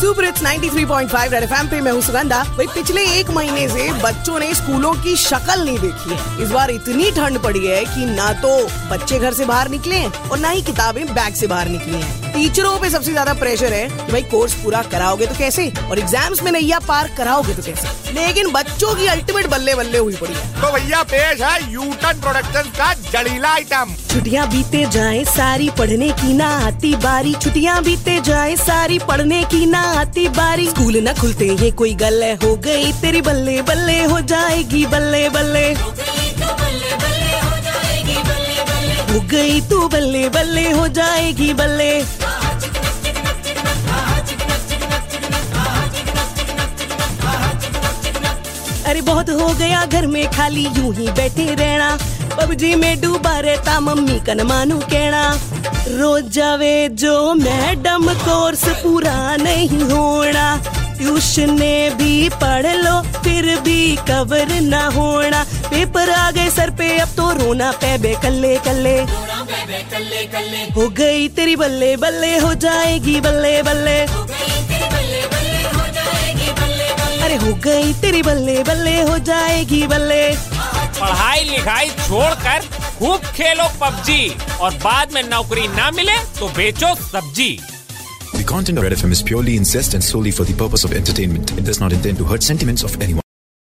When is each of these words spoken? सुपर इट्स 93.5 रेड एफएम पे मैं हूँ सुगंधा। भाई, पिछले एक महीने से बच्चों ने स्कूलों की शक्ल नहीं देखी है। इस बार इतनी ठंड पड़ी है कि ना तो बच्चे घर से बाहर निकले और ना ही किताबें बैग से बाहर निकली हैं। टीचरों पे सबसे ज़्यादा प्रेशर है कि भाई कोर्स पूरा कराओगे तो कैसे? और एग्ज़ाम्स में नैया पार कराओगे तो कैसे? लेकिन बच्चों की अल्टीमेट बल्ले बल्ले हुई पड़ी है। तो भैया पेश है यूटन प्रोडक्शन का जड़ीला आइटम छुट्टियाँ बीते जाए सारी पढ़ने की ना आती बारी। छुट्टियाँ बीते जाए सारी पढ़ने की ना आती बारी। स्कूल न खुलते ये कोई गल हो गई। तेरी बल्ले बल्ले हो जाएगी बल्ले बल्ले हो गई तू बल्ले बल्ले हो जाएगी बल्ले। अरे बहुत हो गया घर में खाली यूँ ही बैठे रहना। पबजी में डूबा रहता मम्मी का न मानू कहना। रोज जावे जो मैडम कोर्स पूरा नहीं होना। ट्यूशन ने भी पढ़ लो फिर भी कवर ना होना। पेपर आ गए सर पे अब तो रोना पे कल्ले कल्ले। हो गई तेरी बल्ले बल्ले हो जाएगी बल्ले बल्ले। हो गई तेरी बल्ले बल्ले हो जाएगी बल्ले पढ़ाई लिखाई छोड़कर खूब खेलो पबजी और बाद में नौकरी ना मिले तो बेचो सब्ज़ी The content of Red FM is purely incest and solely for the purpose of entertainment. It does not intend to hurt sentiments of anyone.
सुपर 0.00 0.24
इट्स 0.24 0.42
93.5 0.42 1.32
रेड 1.32 1.42
एफएम 1.42 1.68
पे 1.68 1.80
मैं 1.80 1.92
हूँ 1.92 2.00
सुगंधा। 2.02 2.42
भाई, 2.56 2.66
पिछले 2.66 3.02
एक 3.20 3.30
महीने 3.30 3.68
से 3.68 3.90
बच्चों 4.02 4.38
ने 4.38 4.52
स्कूलों 4.54 4.92
की 4.94 5.16
शक्ल 5.16 5.64
नहीं 5.64 5.78
देखी 5.78 6.10
है। 6.10 6.42
इस 6.42 6.50
बार 6.50 6.70
इतनी 6.70 7.10
ठंड 7.10 7.38
पड़ी 7.38 7.66
है 7.66 7.84
कि 7.84 8.04
ना 8.06 8.32
तो 8.42 8.54
बच्चे 8.90 9.18
घर 9.18 9.32
से 9.32 9.44
बाहर 9.44 9.68
निकले 9.68 10.04
और 10.04 10.38
ना 10.38 10.48
ही 10.48 10.62
किताबें 10.62 11.04
बैग 11.06 11.34
से 11.34 11.46
बाहर 11.46 11.68
निकली 11.68 12.00
हैं। 12.02 12.27
टीचरों 12.38 12.78
पे 12.78 12.88
सबसे 12.90 13.10
ज़्यादा 13.10 13.32
प्रेशर 13.34 13.72
है 13.72 13.88
कि 13.88 14.12
भाई 14.12 14.22
कोर्स 14.32 14.52
पूरा 14.54 14.82
कराओगे 14.90 15.26
तो 15.26 15.34
कैसे? 15.34 15.66
और 15.90 15.98
एग्ज़ाम्स 15.98 16.42
में 16.42 16.50
नैया 16.52 16.78
पार 16.80 17.08
कराओगे 17.16 17.54
तो 17.54 17.62
कैसे? 17.62 17.88
लेकिन 18.14 18.50
बच्चों 18.52 18.94
की 18.96 19.06
अल्टीमेट 19.06 19.46
बल्ले 19.50 19.74
बल्ले 19.74 19.98
हुई 19.98 20.14
पड़ी 20.16 20.34
है। 20.34 20.60
तो 20.60 20.70
भैया 20.72 21.02
पेश 21.04 21.40
है 21.40 21.72
यूटन 21.72 22.20
प्रोडक्शन 22.20 22.70
का 22.78 22.92
जड़ीला 22.94 23.48
आइटम 23.50 23.94
छुट्टियाँ 24.10 24.46
बीते 24.50 24.84
जाए 24.90 25.24
सारी 25.26 25.68
पढ़ने 25.78 26.10
की 26.20 26.32
ना 26.36 26.48
आती 26.66 26.94
बारी। 26.98 27.34
छुट्टियाँ 27.34 27.82
बीते 27.84 28.20
जाए 28.30 28.54
सारी 28.58 28.98
पढ़ने 29.08 29.42
की 29.50 29.64
ना 29.66 29.80
आती 30.00 30.28
बारी। 30.38 30.68
स्कूल 30.68 30.96
न 30.98 31.14
खुलते 31.20 31.48
ये 31.54 31.70
कोई 31.72 31.94
गल 32.04 32.22
हो 32.44 32.54
गई। 32.68 32.92
तेरी 33.02 33.20
बल्ले 33.22 33.60
बल्ले 33.64 34.02
हो 34.04 34.20
जाएगी 34.22 34.86
बल्ले 34.86 35.28
बल्ले 35.30 35.66
हो 35.74 35.92
गई 39.30 39.60
तू 39.70 39.86
बल्ले 39.88 40.28
बल्ले 40.28 40.70
हो 40.70 40.86
जाएगी 40.90 41.52
बल्ले। 41.54 41.90
अरे 48.88 49.00
बहुत 49.00 49.30
हो 49.30 49.46
गया 49.54 49.84
घर 49.86 50.06
में 50.06 50.26
खाली 50.32 50.64
यूँ 50.66 50.92
ही 50.94 51.08
बैठे 51.12 51.44
रहना। 51.54 51.88
पबजी 52.30 52.74
में 52.74 53.00
डूबा 53.00 53.38
रहता 53.38 53.78
मम्मी 53.80 54.18
का 54.26 54.34
न 54.34 54.46
मानू 54.48 54.78
कहना। 54.92 55.22
रोज 55.90 56.28
जावे 56.32 56.88
जो 56.94 57.12
मैडम 57.34 58.08
कोर्स 58.24 58.64
पूरा 58.82 59.36
नहीं 59.36 59.82
होना। 59.90 60.46
ट्यूशन 60.98 61.52
ने 61.58 61.90
भी 61.94 62.28
पढ़ 62.34 62.66
लो 62.76 63.00
फिर 63.20 63.44
भी 63.60 63.80
कवर 64.08 64.60
ना 64.62 64.84
होना। 64.96 65.42
पेपर 65.68 66.10
आ 66.10 66.30
गए 66.30 66.48
सर 66.50 66.70
पे 66.78 66.88
अब 66.98 67.08
तो 67.16 67.30
रोना 67.38 67.70
पे 67.82 68.14
कल्ले 68.22 68.56
कल्ले। 68.66 68.96
हो 70.72 70.88
गई 70.98 71.28
तेरी 71.36 71.56
बल्ले 71.56 71.96
बल्ले 71.96 72.36
हो 72.38 72.54
जाएगी 72.56 73.20
बल्ले 73.20 73.62
बल्ले। 73.62 73.98
हो 77.48 77.54
गई 77.64 77.92
तेरी 78.00 78.22
बल्ले 78.22 78.62
बल्ले 78.68 79.00
हो 79.10 79.18
जाएगी 79.26 79.86
बल्ले 79.88 80.24
पढ़ाई 81.00 81.44
लिखाई 81.50 81.88
छोड़कर 81.90 82.66
खूब 82.98 83.30
खेलो 83.36 83.68
पबजी 83.80 84.28
और 84.60 84.74
बाद 84.84 85.12
में 85.14 85.22
नौकरी 85.28 85.66
ना 85.76 85.90
मिले 86.00 86.16
तो 86.40 86.48
बेचो 86.60 86.94
सब्ज़ी 87.04 87.50
The 88.32 88.44
content 88.48 88.78
of 88.80 88.84
Red 88.84 88.96
FM 88.98 89.14
is 89.16 89.22
purely 89.30 89.54
incest 89.60 89.96
and 89.98 90.04
solely 90.10 90.34
for 90.40 90.44
the 90.50 90.58
purpose 90.64 90.84
of 90.88 90.92
entertainment. 91.00 91.56
It 91.62 91.64
does 91.70 91.80
not 91.84 91.96
intend 92.00 92.18
to 92.18 92.28
hurt 92.32 92.42
sentiments 92.50 92.84
of 92.90 93.00
anyone. 93.06 93.27